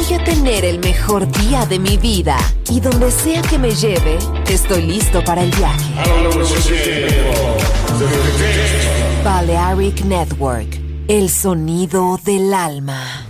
Voy 0.00 0.14
a 0.14 0.24
tener 0.24 0.64
el 0.64 0.78
mejor 0.80 1.30
día 1.30 1.66
de 1.66 1.78
mi 1.78 1.98
vida 1.98 2.38
y 2.70 2.80
donde 2.80 3.10
sea 3.10 3.42
que 3.42 3.58
me 3.58 3.70
lleve, 3.70 4.16
estoy 4.48 4.82
listo 4.82 5.22
para 5.22 5.42
el 5.42 5.50
viaje. 5.50 5.92
Balearic 9.22 10.02
Network, 10.06 10.80
el 11.06 11.28
sonido 11.28 12.18
del 12.24 12.54
alma. 12.54 13.26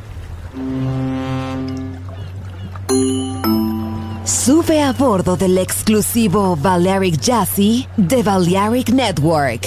Sube 4.25 4.80
a 4.80 4.93
bordo 4.93 5.37
del 5.37 5.59
exclusivo 5.59 6.55
Balearic 6.55 7.18
Jazzy 7.21 7.89
de 7.96 8.23
Balearic 8.23 8.91
Network. 8.91 9.66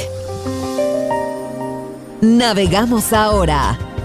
Navegamos 2.22 3.12
ahora. 3.12 3.78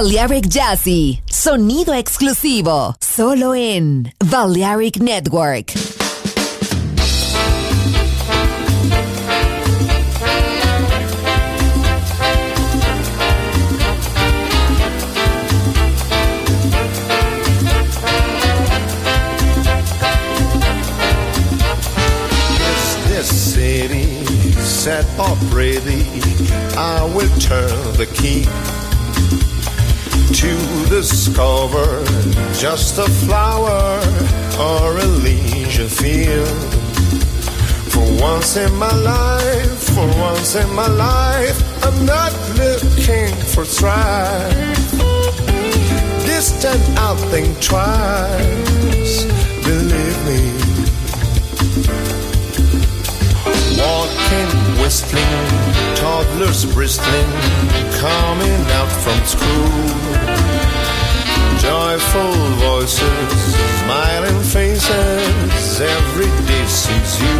Balearic 0.00 0.46
Jazzy, 0.48 1.20
sonido 1.28 1.92
exclusivo, 1.92 2.94
solo 3.00 3.52
en 3.52 4.14
Balearic 4.30 5.00
Network. 5.00 5.72
set 24.62 25.04
up 25.18 25.36
ready, 25.52 26.06
I 26.76 27.02
will 27.14 27.28
turn 27.40 27.96
the 27.96 28.06
key 28.14 28.46
to 30.38 30.54
discover 30.88 32.04
just 32.54 32.96
a 32.98 33.10
flower 33.26 33.98
or 34.56 34.96
a 34.96 35.06
leisure 35.26 35.88
field. 35.88 36.56
For 37.90 38.06
once 38.22 38.56
in 38.56 38.72
my 38.76 38.94
life, 39.02 39.82
for 39.94 40.06
once 40.20 40.54
in 40.54 40.72
my 40.74 40.86
life, 40.86 41.58
I'm 41.84 42.06
not 42.06 42.32
looking 42.56 43.34
for 43.52 43.64
strife. 43.64 44.90
Distant 46.24 46.82
I'll 46.98 47.16
think 47.32 47.60
twice, 47.60 49.24
believe 49.66 50.18
me. 50.28 50.40
Walking, 53.80 54.67
whistling, 54.80 55.46
toddlers 55.94 56.64
bristling, 56.74 57.30
coming 58.00 58.60
out 58.78 58.92
from 59.04 59.18
school. 59.34 60.28
Joyful 61.58 62.34
voices, 62.66 63.30
smiling 63.80 64.40
faces, 64.42 65.80
every 65.80 66.30
day 66.46 66.66
sees 66.66 67.20
you. 67.22 67.38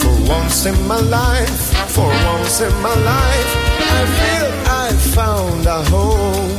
For 0.00 0.14
once 0.28 0.66
in 0.66 0.76
my 0.86 1.00
life, 1.00 1.64
for 1.90 2.08
once 2.32 2.60
in 2.60 2.74
my 2.82 2.94
life, 2.94 3.50
I 3.98 4.00
feel 4.18 4.50
I 4.84 4.86
found 5.16 5.66
a 5.66 5.82
home. 5.94 6.58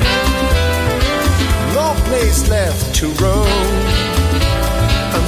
No 1.73 1.93
place 2.07 2.47
left 2.49 2.95
to 2.95 3.07
roam. 3.23 4.05
I'm 5.15 5.27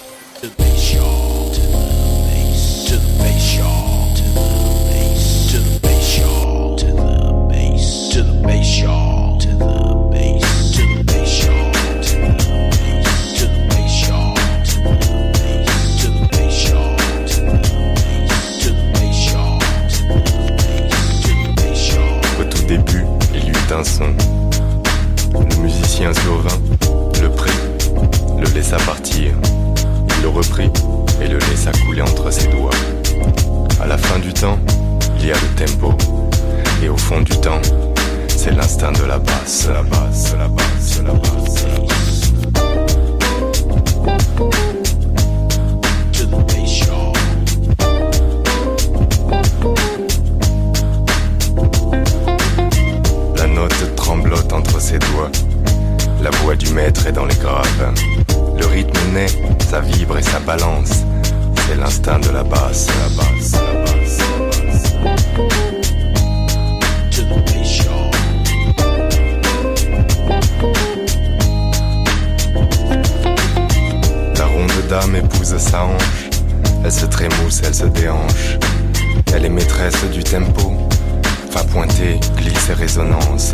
Dance 26.11 26.25
go 26.25 26.50
Elle 79.33 79.45
est 79.45 79.49
maîtresse 79.49 80.03
du 80.11 80.23
tempo, 80.23 80.73
va 81.51 81.63
pointer, 81.63 82.19
glisse 82.37 82.69
et 82.69 82.73
résonance. 82.73 83.53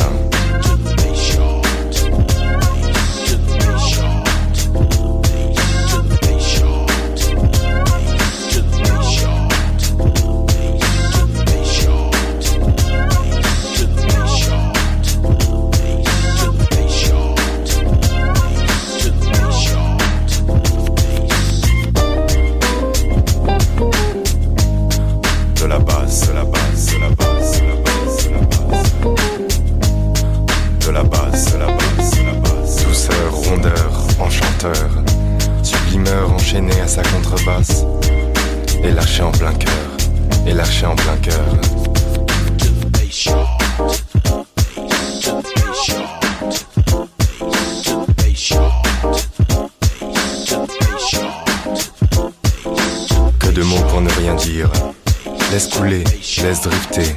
couler, 55.78 56.04
laisse 56.04 56.62
drifter. 56.62 57.17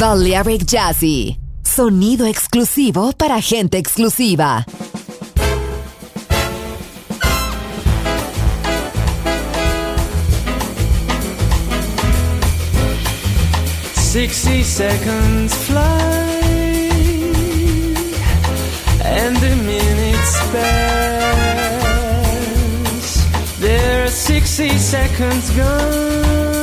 Balearic 0.00 0.64
Jazzy. 0.64 1.38
Sonido 1.62 2.26
exclusivo 2.26 3.12
para 3.12 3.38
gente 3.38 3.76
exclusiva. 3.76 4.64
Sixty 13.94 14.64
seconds 14.64 15.54
fly 15.66 15.82
and 19.04 19.36
the 19.36 19.54
minutes 19.54 20.40
pass. 20.50 20.70
There 23.60 24.04
are 24.04 24.10
sixty 24.10 24.78
seconds 24.78 25.50
gone. 25.50 26.59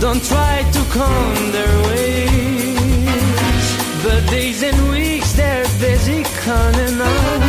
Don't 0.00 0.22
try 0.22 0.56
to 0.76 0.80
count 0.98 1.52
their 1.56 1.76
ways, 1.88 3.66
but 4.04 4.20
days 4.30 4.62
and 4.62 4.78
weeks 4.90 5.32
they're 5.32 5.68
busy 5.80 6.22
counting 6.44 7.00
up, 7.00 7.42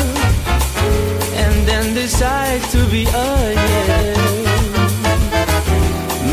and 1.43 1.55
then 1.67 1.93
decide 1.93 2.61
to 2.73 2.79
be 2.89 3.03
a. 3.05 3.29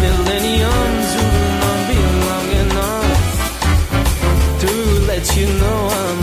Millenniums 0.05 1.09
will 1.19 1.51
not 1.65 1.81
be 1.91 2.01
long 2.29 2.49
enough 2.65 3.23
to 4.63 4.71
let 5.11 5.25
you 5.37 5.47
know 5.61 5.81
how 5.95 6.14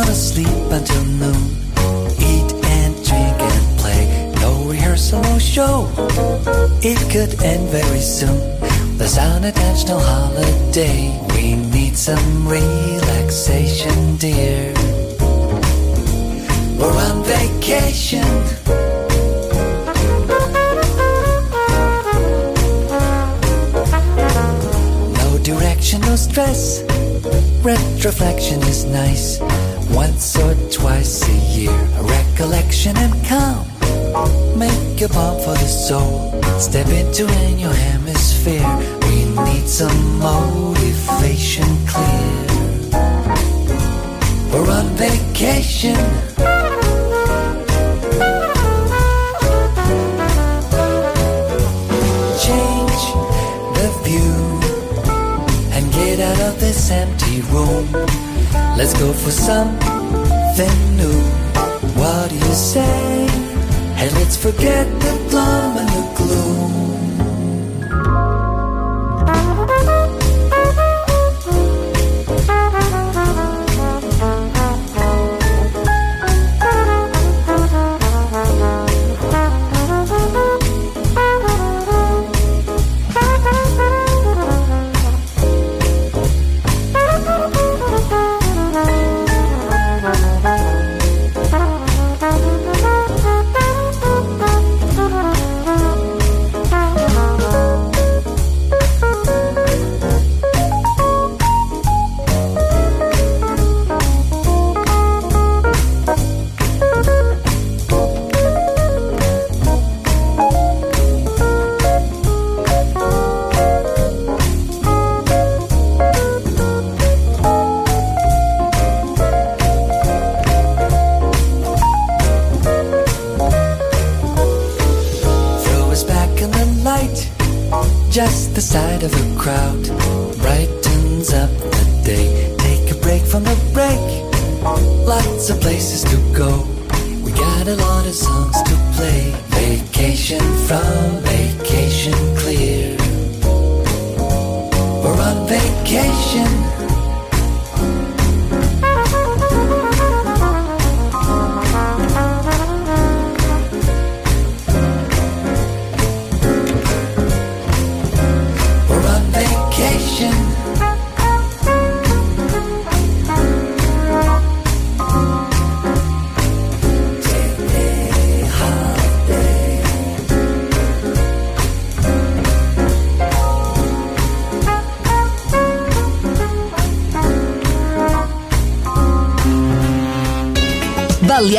Gonna 0.00 0.14
sleep 0.14 0.48
until 0.70 1.04
noon. 1.04 1.42
Eat 2.18 2.50
and 2.64 2.94
drink 3.04 3.36
and 3.38 3.78
play. 3.78 4.32
No 4.40 4.64
rehearsal, 4.64 5.20
no 5.20 5.38
show. 5.38 5.92
It 6.80 6.98
could 7.12 7.42
end 7.42 7.68
very 7.68 8.00
soon. 8.00 8.40
There's 8.96 9.18
an 9.18 9.44
intentional 9.44 10.00
holiday. 10.00 11.12
We 11.34 11.56
need 11.56 11.98
some 11.98 12.48
relaxation, 12.48 14.16
dear. 14.16 14.72
We're 16.78 16.96
on 17.08 17.22
vacation. 17.24 18.24
No 25.20 25.38
direction, 25.42 26.00
no 26.00 26.16
stress. 26.16 26.84
Retroflexion 27.60 28.66
is 28.66 28.86
nice. 28.86 29.38
Once 29.92 30.36
or 30.36 30.54
twice 30.70 31.28
a 31.28 31.36
year. 31.56 31.70
A 31.98 32.02
recollection 32.02 32.96
and 32.96 33.14
calm. 33.26 33.66
Make 34.58 35.00
a 35.02 35.08
bomb 35.08 35.38
for 35.40 35.54
the 35.54 35.68
soul. 35.68 36.40
Step 36.58 36.88
into 36.88 37.26
a 37.26 37.54
new 37.54 37.68
hemisphere. 37.68 38.66
We 39.02 39.24
need 39.44 39.68
some 39.68 40.18
motivation 40.18 41.70
clear. 41.86 42.46
We're 44.52 44.70
on 44.70 44.86
vacation. 44.96 45.96
Change 52.46 53.02
the 53.76 53.88
view 54.04 54.34
and 55.74 55.92
get 55.92 56.20
out 56.20 56.40
of 56.48 56.60
this 56.60 56.90
empty 56.90 57.40
room. 57.52 58.29
Let's 58.80 58.98
go 58.98 59.12
for 59.12 59.30
something 59.30 60.96
new. 60.96 61.20
What 62.00 62.30
do 62.30 62.34
you 62.34 62.54
say? 62.54 63.26
Hey, 63.94 64.08
let's 64.14 64.38
forget 64.38 64.86
the 65.00 65.26
glum 65.28 65.69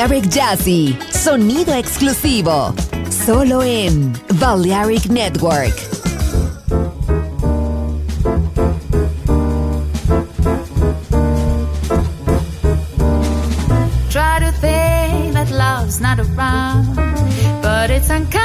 Balearic 0.02 0.30
Jazzy, 0.32 0.98
sonido 1.12 1.76
exclusivo, 1.76 2.74
solo 3.24 3.62
en 3.62 4.12
Balearic 4.40 5.06
Network. 5.12 5.76
Try 14.10 14.40
to 14.40 14.52
think 14.60 15.34
that 15.36 15.52
love's 15.52 16.02
not 16.02 16.20
around, 16.20 16.96
but 17.62 17.92
it's 17.92 18.10
uncomfortably 18.10 18.41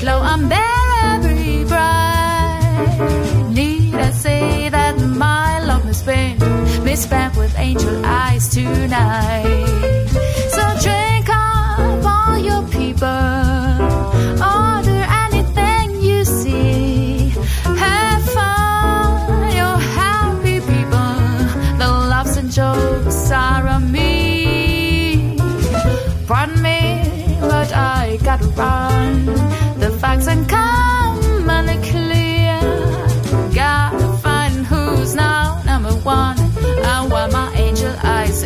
glow 0.00 0.22
unbearably 0.22 1.64
bright. 1.64 2.86
Need 3.50 3.94
I 3.94 4.10
say 4.12 4.68
that 4.70 4.98
my 4.98 5.60
love 5.64 5.84
has 5.84 6.02
been 6.02 6.38
misspent 6.84 7.36
with 7.36 7.54
angel 7.58 8.04
eyes 8.04 8.48
tonight? 8.48 9.99
Facts 30.10 30.26
and 30.26 30.48
commonly 30.48 31.78
clear. 31.88 32.58
Gotta 33.54 34.08
find 34.18 34.66
who's 34.66 35.14
now 35.14 35.62
number 35.64 35.92
one. 36.02 36.36
And 36.36 37.12
why 37.12 37.28
my 37.28 37.54
angel 37.54 37.94
eyes 38.02 38.42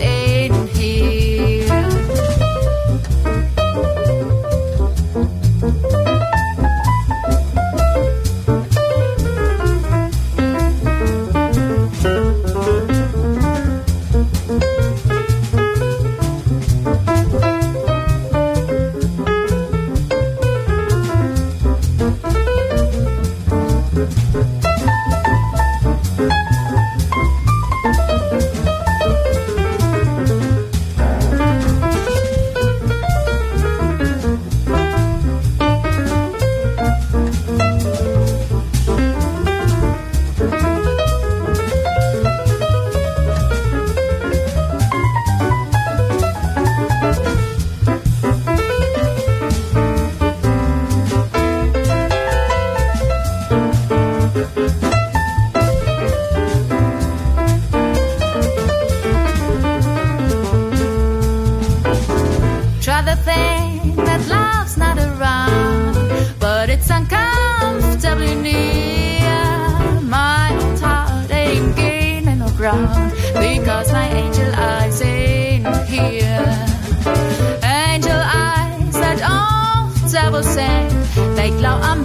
trouble 80.34 80.50
sang. 80.50 80.88
They 81.36 81.50
glow 81.50 81.76
on 81.90 82.04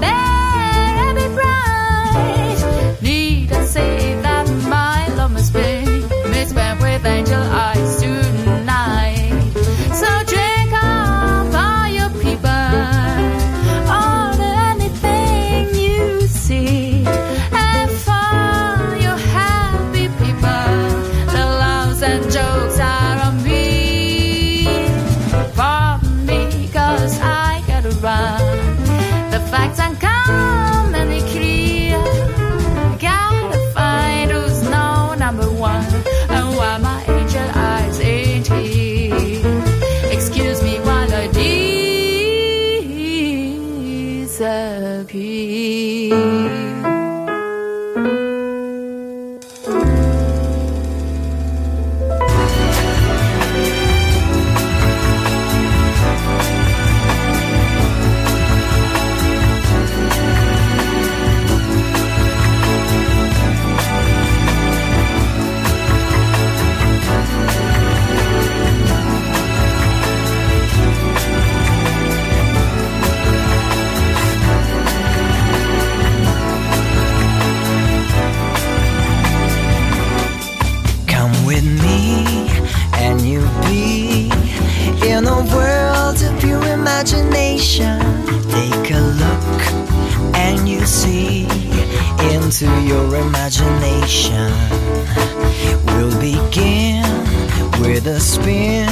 imagination. 87.00 87.98
Take 88.52 88.92
a 88.92 89.00
look 89.00 89.62
and 90.36 90.68
you 90.68 90.86
see 90.86 91.48
into 92.34 92.68
your 92.82 93.16
imagination. 93.16 94.52
We'll 95.86 96.20
begin 96.20 97.06
with 97.80 98.06
a 98.08 98.20
spin, 98.20 98.90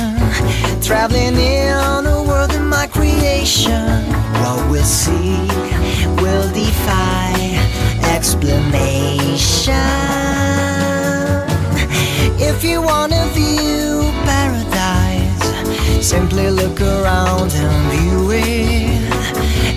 traveling 0.82 1.36
in 1.36 2.06
a 2.06 2.24
world 2.24 2.54
in 2.54 2.66
my 2.66 2.88
creation. 2.88 3.84
What 4.40 4.72
we'll 4.72 4.86
see 4.86 5.46
will 6.22 6.50
defy 6.54 7.34
explanation. 8.16 9.74
If 12.40 12.64
you 12.64 12.82
want 12.82 13.17
simply 16.08 16.50
look 16.50 16.80
around 16.80 17.52
and 17.54 17.92
view 17.92 18.32
it. 18.32 19.12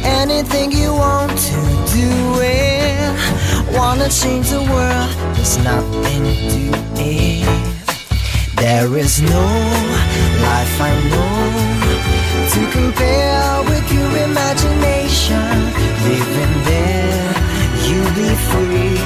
Anything 0.04 0.70
you 0.70 0.92
want 0.94 1.36
to 1.36 1.60
do 1.98 2.10
it. 2.38 3.74
Wanna 3.76 4.08
change 4.08 4.50
the 4.50 4.62
world, 4.72 5.10
there's 5.34 5.58
nothing 5.70 6.22
to 6.52 6.64
it. 7.02 7.48
There 8.54 8.96
is 8.96 9.20
no 9.20 9.46
life 10.46 10.76
I 10.90 10.92
know 11.10 11.40
to 12.52 12.60
compare 12.78 13.50
with 13.70 13.86
your 13.92 14.12
imagination. 14.28 15.50
Living 16.10 16.56
there, 16.70 17.30
you'll 17.86 18.14
be 18.22 18.30
free 18.50 19.02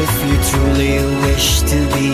if 0.00 0.10
you 0.26 0.34
truly 0.50 0.96
wish 1.26 1.60
to 1.72 1.78
be. 1.92 2.08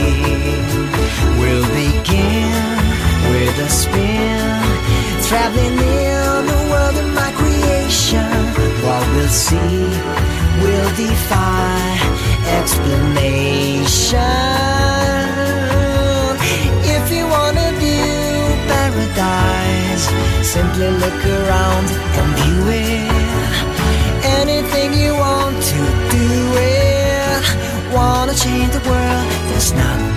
We'll 1.39 1.69
begin 1.83 2.94
with 3.31 3.59
a 3.59 3.69
spin, 3.69 4.63
traveling 5.29 5.79
in 5.79 6.47
the 6.53 6.61
world 6.71 6.97
of 7.03 7.09
my 7.15 7.31
creation. 7.41 8.29
What 8.85 9.05
we'll 9.15 9.29
see 9.29 9.89
will 10.63 10.91
defy 10.97 11.99
explanation. 12.59 14.21
If 16.97 17.05
you 17.15 17.25
wanna 17.27 17.69
view 17.83 18.41
paradise, 18.71 20.05
simply 20.55 20.89
look 21.03 21.21
around 21.39 21.87
and 22.19 22.29
view 22.39 22.63
it. 22.87 23.55
Anything 24.41 24.89
you 25.03 25.13
want 25.15 25.57
to 25.73 25.81
do 26.17 26.29
it. 26.57 27.43
Wanna 27.93 28.35
change 28.35 28.73
the 28.73 28.83
world, 28.89 29.27
there's 29.49 29.73
nothing 29.73 30.14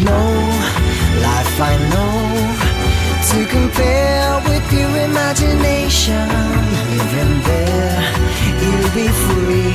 No 0.00 0.14
life 1.26 1.60
I 1.60 1.74
know 1.90 2.18
to 3.30 3.46
compare 3.50 4.40
with 4.46 4.72
your 4.72 4.96
imagination. 5.10 6.28
Living 6.94 7.42
there, 7.42 7.98
you'll 8.62 8.94
be 8.94 9.08
free 9.26 9.74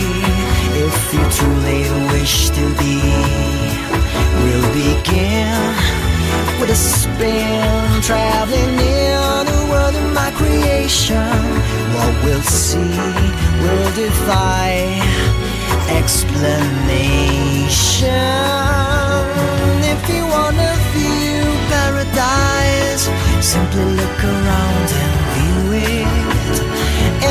if 0.79 1.13
you 1.13 1.23
truly 1.37 1.83
wish 2.13 2.49
to 2.51 2.63
be. 2.79 3.03
We'll 4.39 4.71
begin 4.71 5.59
with 6.61 6.69
a 6.69 6.75
spin, 6.75 8.01
traveling 8.01 8.79
in 8.79 9.45
the 9.45 9.67
world 9.69 9.93
of 9.93 10.13
my 10.13 10.31
creation. 10.39 11.35
What 11.95 12.23
we'll 12.23 12.41
see 12.43 12.95
will 13.61 13.91
defy 13.93 15.42
explanation. 15.99 17.83
If 19.93 20.01
you 20.09 20.23
wanna 20.35 20.71
view 20.93 21.43
paradise, 21.69 23.03
simply 23.41 23.85
look 23.99 24.19
around 24.23 24.87
and 25.03 25.13
view 25.33 25.61
it. 25.95 26.55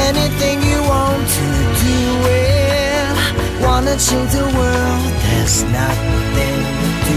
Anything 0.09 0.57
you 0.71 0.81
want 0.95 1.25
to 1.39 1.47
do 1.87 2.01
it. 2.29 3.09
Wanna 3.67 3.97
change 4.07 4.31
the 4.33 4.47
world, 4.59 5.13
there's 5.25 5.59
nothing 5.79 6.59
to 7.07 7.17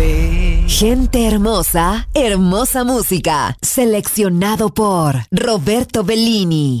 it. 0.00 0.68
Gente 0.68 1.26
hermosa, 1.26 2.06
hermosa 2.14 2.84
música. 2.84 3.56
Seleccionado 3.62 4.70
por 4.70 5.24
Roberto 5.30 6.02
Bellini. 6.02 6.80